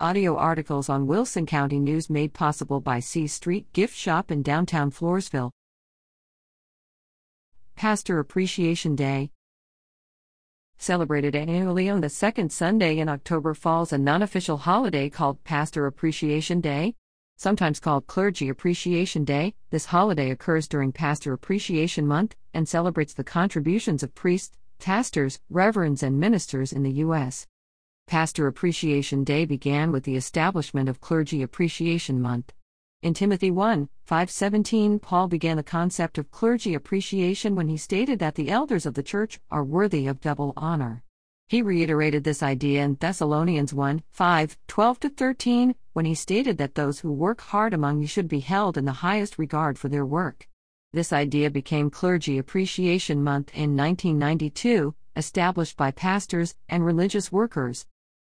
[0.00, 4.90] Audio articles on Wilson County News made possible by C Street Gift Shop in downtown
[4.90, 5.52] Floresville.
[7.76, 9.30] Pastor Appreciation Day.
[10.78, 15.86] Celebrated annually on the second Sunday in October falls a non official holiday called Pastor
[15.86, 16.96] Appreciation Day.
[17.36, 23.22] Sometimes called Clergy Appreciation Day, this holiday occurs during Pastor Appreciation Month and celebrates the
[23.22, 27.46] contributions of priests, pastors, reverends, and ministers in the U.S.
[28.14, 32.52] Pastor Appreciation Day began with the establishment of Clergy Appreciation Month.
[33.02, 38.36] In Timothy 1 517, Paul began the concept of clergy appreciation when he stated that
[38.36, 41.02] the elders of the church are worthy of double honor.
[41.48, 47.00] He reiterated this idea in Thessalonians 1 5 12 13, when he stated that those
[47.00, 50.48] who work hard among you should be held in the highest regard for their work.
[50.92, 57.86] This idea became Clergy Appreciation Month in 1992, established by pastors and religious workers.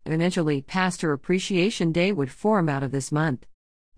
[0.07, 3.47] Eventually, Pastor Appreciation Day would form out of this month.